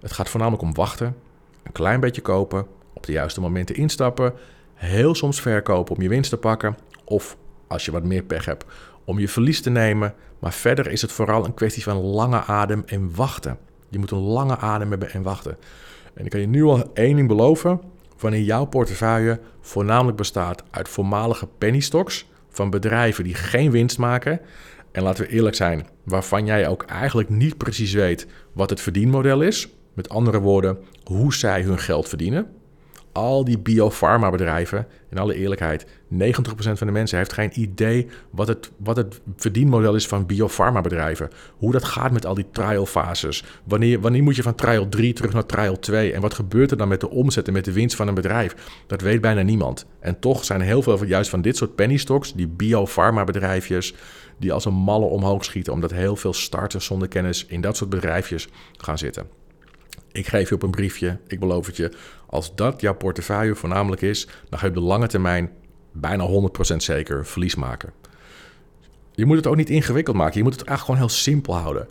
[0.00, 1.16] Het gaat voornamelijk om wachten,
[1.62, 4.32] een klein beetje kopen, op de juiste momenten instappen,
[4.74, 8.64] heel soms verkopen om je winst te pakken of als je wat meer pech hebt
[9.04, 10.14] om je verlies te nemen.
[10.38, 13.58] Maar verder is het vooral een kwestie van lange adem en wachten.
[13.88, 15.56] Je moet een lange adem hebben en wachten.
[16.14, 17.80] En ik kan je nu al één ding beloven.
[18.18, 24.40] Wanneer jouw portefeuille voornamelijk bestaat uit voormalige penny stocks van bedrijven die geen winst maken.
[24.94, 29.42] En laten we eerlijk zijn, waarvan jij ook eigenlijk niet precies weet wat het verdienmodel
[29.42, 29.68] is.
[29.94, 32.46] Met andere woorden, hoe zij hun geld verdienen
[33.14, 35.86] al die biopharma-bedrijven, in alle eerlijkheid, 90%
[36.56, 41.30] van de mensen heeft geen idee wat het, wat het verdienmodel is van biopharma-bedrijven.
[41.56, 43.44] Hoe dat gaat met al die trial-fases.
[43.64, 46.12] Wanneer, wanneer moet je van trial 3 terug naar trial 2?
[46.12, 48.54] En wat gebeurt er dan met de omzet en met de winst van een bedrijf?
[48.86, 49.86] Dat weet bijna niemand.
[50.00, 53.94] En toch zijn heel veel juist van dit soort penny stocks, die biopharma-bedrijfjes,
[54.38, 57.90] die als een malle omhoog schieten, omdat heel veel starters zonder kennis in dat soort
[57.90, 59.26] bedrijfjes gaan zitten.
[60.12, 61.92] Ik geef je op een briefje, ik beloof het je.
[62.26, 65.50] Als dat jouw portefeuille voornamelijk is, dan ga je op de lange termijn
[65.92, 66.28] bijna
[66.72, 67.92] 100% zeker verlies maken.
[69.12, 70.36] Je moet het ook niet ingewikkeld maken.
[70.36, 71.88] Je moet het eigenlijk gewoon heel simpel houden.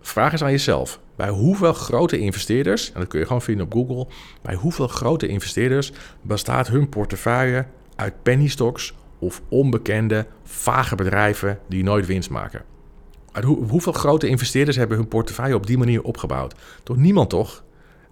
[0.00, 3.72] Vraag eens aan jezelf: bij hoeveel grote investeerders, en dat kun je gewoon vinden op
[3.72, 4.06] Google,
[4.42, 5.92] bij hoeveel grote investeerders
[6.22, 7.66] bestaat hun portefeuille
[7.96, 12.64] uit penny stocks of onbekende, vage bedrijven die nooit winst maken?
[13.42, 16.54] hoeveel grote investeerders hebben hun portefeuille op die manier opgebouwd?
[16.82, 17.64] Toch niemand toch?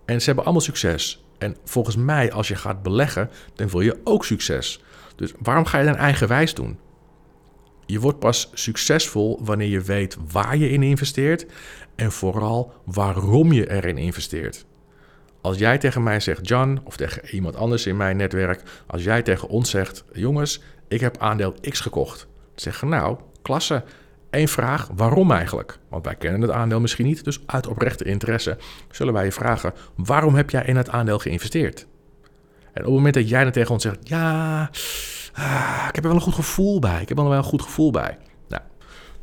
[0.04, 1.24] En ze hebben allemaal succes.
[1.38, 4.82] En volgens mij, als je gaat beleggen, dan wil je ook succes.
[5.16, 6.78] Dus waarom ga je dan eigenwijs doen?
[7.86, 11.46] Je wordt pas succesvol wanneer je weet waar je in investeert
[11.94, 14.66] en vooral waarom je erin investeert.
[15.40, 19.22] Als jij tegen mij zegt, John, of tegen iemand anders in mijn netwerk, als jij
[19.22, 20.62] tegen ons zegt, jongens,
[20.92, 22.26] ik heb aandeel X gekocht.
[22.54, 23.84] Zeggen nou, klasse,
[24.32, 25.78] Eén vraag, waarom eigenlijk?
[25.88, 28.56] Want wij kennen het aandeel misschien niet, dus uit oprechte interesse
[28.90, 31.86] zullen wij je vragen: waarom heb jij in het aandeel geïnvesteerd?
[32.62, 34.60] En op het moment dat jij dan tegen ons zegt: ja,
[35.32, 37.62] ah, ik heb er wel een goed gevoel bij, ik heb er wel een goed
[37.62, 38.18] gevoel bij.
[38.48, 38.62] Nou,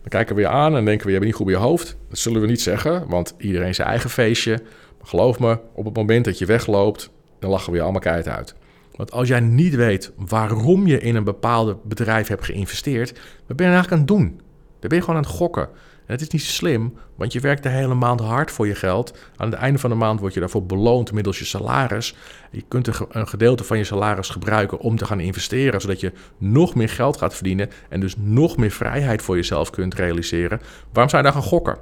[0.01, 1.97] dan kijken we je aan en denken we: je hebt niet goed bij je hoofd.
[2.09, 4.61] Dat zullen we niet zeggen, want iedereen zijn eigen feestje.
[4.97, 8.27] Maar geloof me, op het moment dat je wegloopt, dan lachen we je allemaal keihard
[8.27, 8.55] uit.
[8.99, 13.67] Want als jij niet weet waarom je in een bepaalde bedrijf hebt geïnvesteerd, wat ben
[13.67, 14.41] je eigenlijk aan het doen?
[14.79, 15.63] Dan ben je gewoon aan het gokken.
[16.05, 19.17] En het is niet slim, want je werkt de hele maand hard voor je geld.
[19.35, 22.15] Aan het einde van de maand word je daarvoor beloond middels je salaris.
[22.51, 26.75] Je kunt een gedeelte van je salaris gebruiken om te gaan investeren, zodat je nog
[26.75, 30.61] meer geld gaat verdienen en dus nog meer vrijheid voor jezelf kunt realiseren.
[30.91, 31.77] Waarom zou je daar gaan gokken?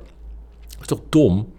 [0.68, 1.54] Dat is toch dom?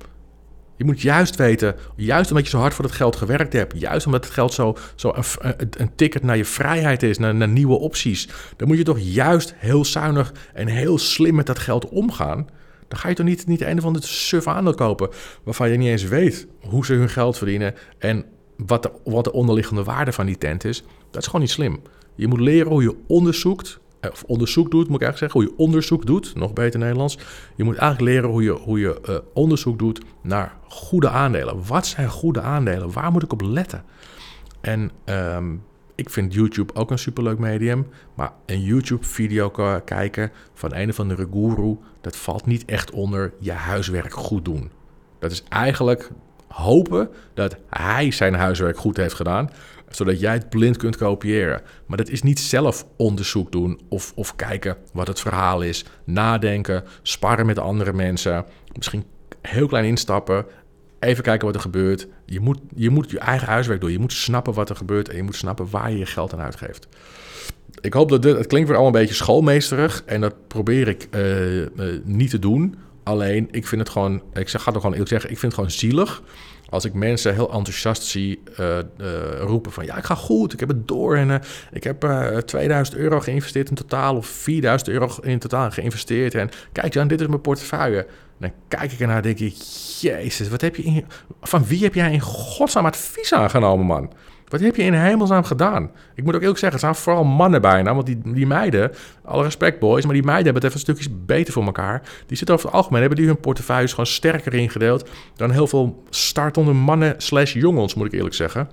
[0.79, 4.07] Je moet juist weten, juist omdat je zo hard voor dat geld gewerkt hebt, juist
[4.07, 7.79] omdat het geld zo, zo een, een ticket naar je vrijheid is, naar, naar, nieuwe
[7.79, 12.49] opties, dan moet je toch juist heel zuinig en heel slim met dat geld omgaan.
[12.89, 15.09] Dan ga je toch niet, niet een of ander suf aandeel kopen
[15.45, 18.25] waarvan je niet eens weet hoe ze hun geld verdienen en
[18.57, 20.83] wat de, wat de onderliggende waarde van die tent is.
[21.11, 21.83] Dat is gewoon niet slim.
[22.15, 25.65] Je moet leren hoe je onderzoekt of onderzoek doet, moet ik eigenlijk zeggen, hoe je
[25.65, 27.19] onderzoek doet, nog beter Nederlands.
[27.57, 31.67] Je moet eigenlijk leren hoe je, hoe je uh, onderzoek doet naar goede aandelen.
[31.67, 32.93] Wat zijn goede aandelen?
[32.93, 33.85] Waar moet ik op letten?
[34.61, 35.63] En um,
[35.95, 37.87] ik vind YouTube ook een superleuk medium.
[38.15, 39.51] Maar een YouTube-video
[39.85, 44.71] kijken van een of andere guru, dat valt niet echt onder je huiswerk goed doen.
[45.19, 46.11] Dat is eigenlijk
[46.49, 49.51] hopen dat hij zijn huiswerk goed heeft gedaan,
[49.91, 51.63] zodat jij het blind kunt kopiëren.
[51.87, 56.85] Maar dat is niet zelf onderzoek doen of, of kijken wat het verhaal is, nadenken,
[57.03, 59.05] sparren met andere mensen, misschien
[59.43, 60.47] heel klein instappen,
[60.99, 62.09] even kijken wat er gebeurt.
[62.27, 63.93] Je moet, je moet je eigen huiswerk doen.
[63.93, 66.41] Je moet snappen wat er gebeurt en je moet snappen waar je je geld aan
[66.41, 66.89] uitgeeft.
[67.81, 71.09] Ik hoop dat dit, het klinkt weer allemaal een beetje schoolmeesterig en dat probeer ik
[71.11, 71.67] uh, uh,
[72.05, 72.77] niet te doen.
[73.03, 75.61] Alleen, ik vind het gewoon, ik zeg, ga toch gewoon eerlijk zeggen, ik vind het
[75.61, 76.23] gewoon zielig
[76.71, 80.61] als ik mensen heel enthousiast zie uh, uh, roepen van ja, ik ga goed, ik
[80.61, 81.37] heb het door en uh,
[81.73, 82.01] ik heb
[82.45, 87.21] 2000 euro geïnvesteerd in totaal of 4000 euro in totaal geïnvesteerd en kijk dan, dit
[87.21, 88.07] is mijn portefeuille.
[88.39, 89.55] Dan kijk ik ernaar en denk ik,
[90.01, 91.05] jezus, wat heb je in,
[91.43, 94.13] van wie heb jij in godsnaam advies aangenomen, man?
[94.49, 95.91] Wat heb je in hemelsnaam gedaan?
[96.15, 97.95] Ik moet ook eerlijk zeggen, er zijn vooral mannen bijna.
[97.95, 98.91] Want die, die meiden,
[99.25, 102.03] alle respect boys, maar die meiden hebben het even stukjes beter voor elkaar.
[102.27, 106.03] Die zitten over het algemeen, hebben die hun portefeuilles gewoon sterker ingedeeld dan heel veel
[106.11, 108.69] startende mannen slash jongens, moet ik eerlijk zeggen.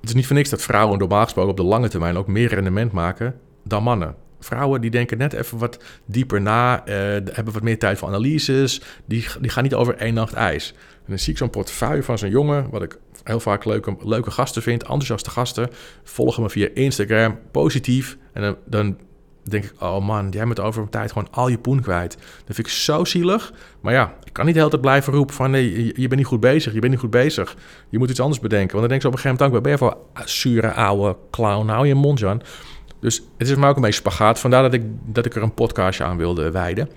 [0.00, 2.48] Het is niet voor niks dat vrouwen normaal gesproken op de lange termijn ook meer
[2.48, 4.14] rendement maken dan mannen.
[4.40, 6.94] Vrouwen die denken net even wat dieper na, uh,
[7.32, 8.82] hebben wat meer tijd voor analyses.
[9.04, 10.74] Die, die gaan niet over één nacht ijs.
[10.92, 14.30] En dan zie ik zo'n portefeuille van zo'n jongen, wat ik heel vaak leuke, leuke
[14.30, 15.70] gasten vind, enthousiaste gasten.
[16.04, 18.16] Volgen me via Instagram, positief.
[18.32, 18.96] En dan, dan
[19.42, 22.16] denk ik, oh man, jij bent over een tijd gewoon al je poen kwijt.
[22.16, 23.52] Dat vind ik zo zielig.
[23.80, 25.50] Maar ja, ik kan niet de hele tijd blijven roepen van...
[25.50, 27.56] nee, je, bent niet goed bezig, je bent niet goed bezig.
[27.88, 28.76] Je moet iets anders bedenken.
[28.76, 29.62] Want dan denk ik op een gegeven moment...
[29.62, 29.96] ben je voor
[30.28, 32.42] zure oude clown, hou je mond, Jan.
[33.00, 34.38] Dus het is mij ook een beetje spagaat.
[34.38, 36.88] Vandaar dat ik, dat ik er een podcastje aan wilde wijden.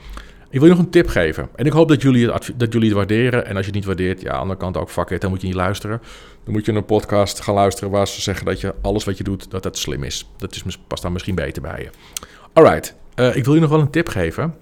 [0.56, 1.50] Ik wil je nog een tip geven.
[1.56, 3.46] En ik hoop dat jullie het, dat jullie het waarderen.
[3.46, 5.42] En als je het niet waardeert, ja, aan de andere kant ook fuck dan moet
[5.42, 6.02] je niet luisteren.
[6.44, 9.24] Dan moet je een podcast gaan luisteren waar ze zeggen dat je alles wat je
[9.24, 10.30] doet, dat dat slim is.
[10.38, 11.90] Dat is, past dan misschien beter bij je.
[12.54, 14.56] Alright, uh, ik wil je nog wel een tip geven.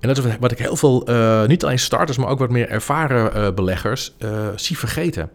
[0.00, 2.68] En dat is wat ik heel veel, uh, niet alleen starters, maar ook wat meer
[2.68, 4.16] ervaren uh, beleggers
[4.56, 5.30] zie vergeten.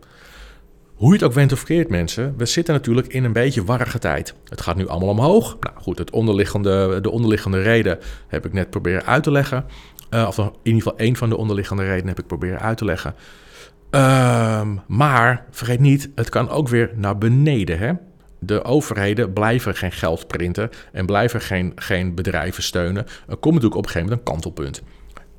[0.97, 3.99] Hoe je het ook went of verkeerd, mensen, we zitten natuurlijk in een beetje warrige
[3.99, 4.33] tijd.
[4.49, 5.57] Het gaat nu allemaal omhoog.
[5.59, 9.65] Nou goed, het onderliggende, de onderliggende reden heb ik net proberen uit te leggen.
[10.11, 12.85] Uh, of in ieder geval één van de onderliggende redenen heb ik proberen uit te
[12.85, 13.15] leggen.
[13.91, 17.79] Uh, maar vergeet niet, het kan ook weer naar beneden.
[17.79, 17.93] Hè?
[18.39, 23.05] De overheden blijven geen geld printen en blijven geen, geen bedrijven steunen.
[23.27, 24.81] Er komt natuurlijk op een gegeven moment een kantelpunt.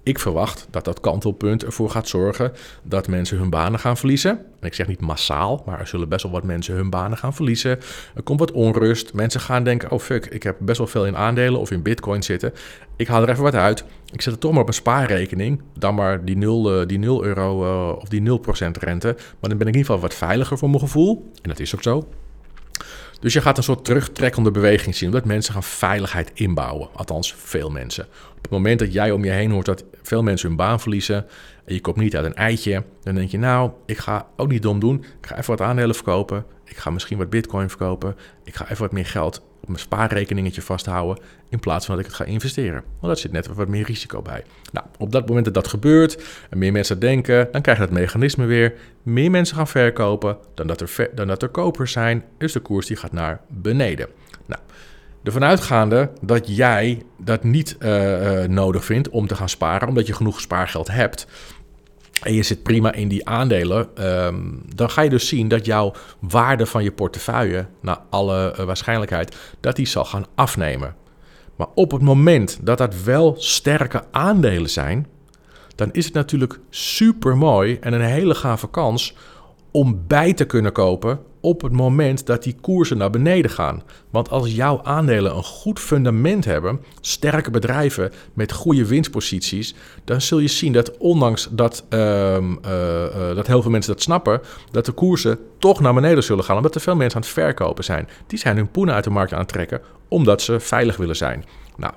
[0.09, 4.31] Ik verwacht dat dat kantelpunt ervoor gaat zorgen dat mensen hun banen gaan verliezen.
[4.31, 7.35] En ik zeg niet massaal, maar er zullen best wel wat mensen hun banen gaan
[7.35, 7.79] verliezen.
[8.15, 9.13] Er komt wat onrust.
[9.13, 12.23] Mensen gaan denken: oh fuck, ik heb best wel veel in aandelen of in bitcoin
[12.23, 12.53] zitten.
[12.97, 13.85] Ik haal er even wat uit.
[14.13, 15.63] Ik zet het toch maar op een spaarrekening.
[15.79, 19.15] Dan maar die 0, die 0 euro uh, of die 0% rente.
[19.17, 21.31] Maar dan ben ik in ieder geval wat veiliger voor mijn gevoel.
[21.43, 22.09] En dat is ook zo.
[23.21, 26.89] Dus je gaat een soort terugtrekkende beweging zien, omdat mensen gaan veiligheid inbouwen.
[26.95, 28.05] Althans, veel mensen.
[28.37, 31.27] Op het moment dat jij om je heen hoort dat veel mensen hun baan verliezen
[31.65, 34.63] en je komt niet uit een eitje, dan denk je, nou, ik ga ook niet
[34.63, 35.05] dom doen.
[35.21, 36.45] Ik ga even wat aandelen verkopen.
[36.65, 38.17] Ik ga misschien wat bitcoin verkopen.
[38.45, 42.11] Ik ga even wat meer geld op mijn spaarrekeningetje vasthouden in plaats van dat ik
[42.11, 42.83] het ga investeren.
[42.83, 44.45] Want daar zit net wat meer risico bij.
[44.73, 47.95] Nou, op dat moment dat dat gebeurt en meer mensen denken, dan krijg je dat
[47.95, 48.75] mechanisme weer.
[49.03, 52.87] Meer mensen gaan verkopen dan dat er, dan dat er kopers zijn, dus de koers
[52.87, 54.09] die gaat naar beneden.
[54.47, 54.61] Nou,
[55.23, 60.07] ervan uitgaande dat jij dat niet uh, uh, nodig vindt om te gaan sparen, omdat
[60.07, 61.27] je genoeg spaargeld hebt,
[62.23, 65.93] en je zit prima in die aandelen, um, dan ga je dus zien dat jouw
[66.19, 70.95] waarde van je portefeuille, naar alle uh, waarschijnlijkheid, dat die zal gaan afnemen.
[71.57, 75.07] Maar op het moment dat dat wel sterke aandelen zijn,
[75.75, 79.15] dan is het natuurlijk super mooi en een hele gave kans
[79.71, 83.83] om bij te kunnen kopen op het moment dat die koersen naar beneden gaan.
[84.11, 90.39] Want als jouw aandelen een goed fundament hebben, sterke bedrijven met goede winstposities, dan zul
[90.39, 94.87] je zien dat ondanks dat, uh, uh, uh, dat heel veel mensen dat snappen, dat
[94.87, 98.09] de koersen toch naar beneden zullen gaan, omdat er veel mensen aan het verkopen zijn.
[98.27, 101.45] Die zijn hun poen uit de markt aan het trekken, omdat ze veilig willen zijn.
[101.77, 101.93] Nou,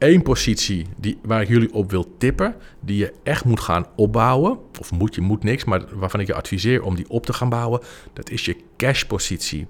[0.00, 4.58] één positie die, waar ik jullie op wil tippen, die je echt moet gaan opbouwen,
[4.80, 7.48] of moet je moet niks, maar waarvan ik je adviseer om die op te gaan
[7.48, 7.80] bouwen,
[8.12, 9.66] dat is je cash-positie.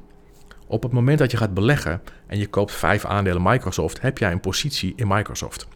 [0.66, 4.32] Op het moment dat je gaat beleggen en je koopt vijf aandelen Microsoft, heb jij
[4.32, 5.66] een positie in Microsoft.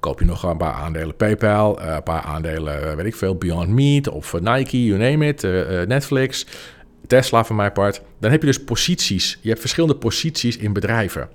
[0.00, 3.36] Koop je nog een paar aandelen PayPal, eh, een paar aandelen, eh, weet ik veel,
[3.36, 5.42] Beyond Meat of eh, Nike, you name it,
[5.88, 6.46] Netflix,
[7.06, 8.02] Tesla van mijn part.
[8.18, 9.38] Dan heb je dus posities.
[9.40, 11.28] Je hebt verschillende posities in bedrijven.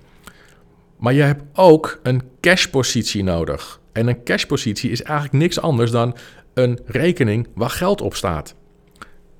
[0.97, 3.79] Maar je hebt ook een cashpositie nodig.
[3.91, 6.15] En een cashpositie is eigenlijk niks anders dan
[6.53, 8.55] een rekening waar geld op staat.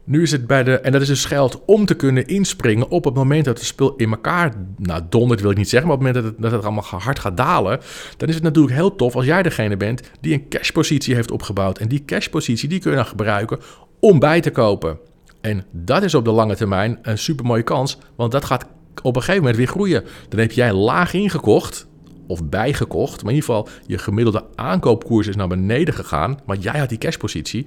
[0.04, 3.06] Nu is het bij de, en dat is dus geld om te kunnen inspringen op
[3.06, 6.04] het moment dat het spul in elkaar, nou dondert wil ik niet zeggen, maar op
[6.04, 7.80] het moment dat het, dat het allemaal hard gaat dalen,
[8.18, 11.78] dan is het natuurlijk heel tof als jij degene bent die een cashpositie heeft opgebouwd.
[11.78, 13.60] En die cashpositie die kun je dan gebruiken
[14.00, 14.98] om bij te kopen.
[15.42, 18.66] En dat is op de lange termijn een super mooie kans, want dat gaat
[19.02, 20.04] op een gegeven moment weer groeien.
[20.30, 21.88] Dan heb jij laag ingekocht,
[22.28, 23.24] of bijgekocht.
[23.24, 26.40] Maar in ieder geval, je gemiddelde aankoopkoers is naar beneden gegaan.
[26.46, 27.66] Maar jij had die cashpositie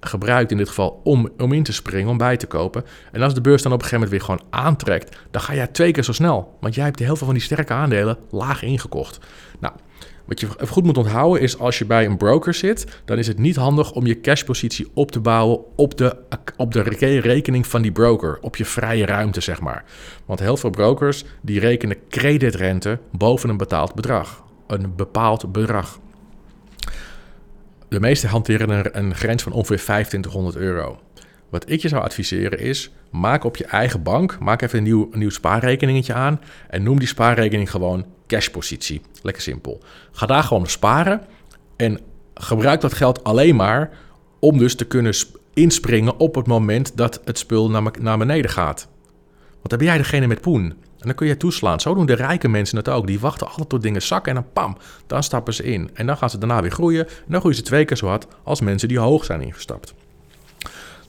[0.00, 2.84] gebruikt in dit geval om, om in te springen, om bij te kopen.
[3.12, 5.66] En als de beurs dan op een gegeven moment weer gewoon aantrekt, dan ga jij
[5.66, 6.56] twee keer zo snel.
[6.60, 9.18] Want jij hebt heel veel van die sterke aandelen laag ingekocht.
[9.60, 9.74] Nou,
[10.26, 13.38] wat je goed moet onthouden is als je bij een broker zit, dan is het
[13.38, 16.16] niet handig om je cashpositie op te bouwen op de,
[16.56, 16.82] op de
[17.20, 19.84] rekening van die broker, op je vrije ruimte zeg maar.
[20.24, 25.98] Want heel veel brokers die rekenen creditrente boven een betaald bedrag, een bepaald bedrag.
[27.88, 31.00] De meeste hanteren een, een grens van ongeveer 2500 euro.
[31.48, 35.08] Wat ik je zou adviseren is, maak op je eigen bank, maak even een nieuw,
[35.12, 39.00] een nieuw spaarrekeningetje aan en noem die spaarrekening gewoon cashpositie.
[39.22, 39.80] Lekker simpel.
[40.12, 41.26] Ga daar gewoon sparen
[41.76, 42.00] en
[42.34, 43.90] gebruik dat geld alleen maar
[44.38, 45.14] om dus te kunnen
[45.54, 48.88] inspringen op het moment dat het spul naar, naar beneden gaat.
[49.50, 50.64] Want dan ben jij degene met poen.
[50.98, 51.80] En dan kun je toeslaan.
[51.80, 53.06] Zo doen de rijke mensen het ook.
[53.06, 55.90] Die wachten altijd tot dingen zakken en dan pam, dan stappen ze in.
[55.94, 57.06] En dan gaan ze daarna weer groeien.
[57.06, 59.94] En dan groeien ze twee keer zo hard als mensen die hoog zijn ingestapt.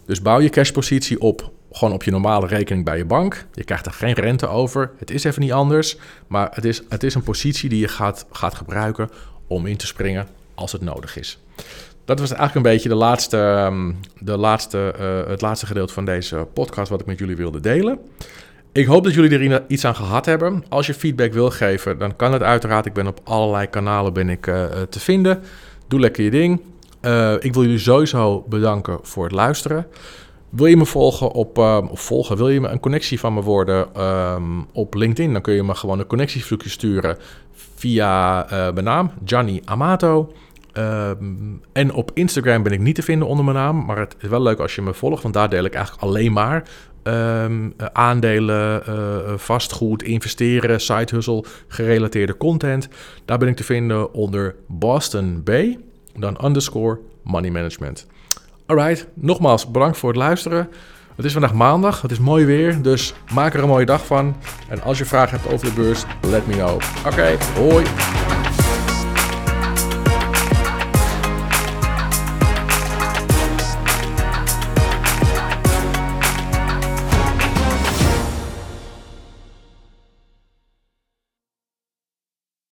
[0.06, 3.46] Dus bouw je cashpositie op gewoon op je normale rekening bij je bank.
[3.54, 4.92] Je krijgt er geen rente over.
[4.98, 5.98] Het is even niet anders.
[6.28, 9.10] Maar het is, het is een positie die je gaat, gaat gebruiken
[9.48, 11.40] om in te springen als het nodig is.
[12.06, 16.06] Dat was eigenlijk een beetje de laatste, ehm, de laatste, uh, het laatste gedeelte van
[16.06, 18.00] deze podcast wat ik met jullie wilde delen.
[18.72, 20.64] Ik hoop dat jullie er iets aan gehad hebben.
[20.70, 22.86] Als je feedback wil geven, dan kan het uiteraard.
[22.86, 25.40] Ik ben op allerlei kanalen ben ik, uh, te vinden.
[25.88, 26.62] Doe lekker je ding.
[27.44, 29.88] Ik wil jullie sowieso bedanken voor het luisteren.
[30.50, 31.58] Wil je me volgen op,
[31.92, 35.34] of volgen, wil je me een connectie van me worden um, op LinkedIn?
[35.34, 37.18] Dan kun je me gewoon een connectieverzoekje sturen
[37.76, 40.34] via uh, mijn naam, Gianni Amato.
[40.74, 44.30] Um, en op Instagram ben ik niet te vinden onder mijn naam, maar het is
[44.30, 46.64] wel leuk als je me volgt, want daar deel ik eigenlijk alleen maar
[47.04, 52.88] um, aandelen, uh, vastgoed, investeren, side hustle, gerelateerde content.
[53.26, 55.80] Daar ben ik te vinden onder Boston Bay,
[56.16, 58.08] dan underscore money management.
[58.68, 60.70] Alright, nogmaals bedankt voor het luisteren.
[61.16, 64.36] Het is vandaag maandag, het is mooi weer, dus maak er een mooie dag van.
[64.70, 66.82] En als je vragen hebt over de beurs, let me know.
[67.06, 67.86] Oké, hoi!